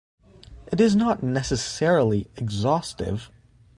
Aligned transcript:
It 0.71 0.81
is 0.81 0.95
not 0.95 1.21
necessarily 1.21 2.25
exhaustive. 2.35 3.29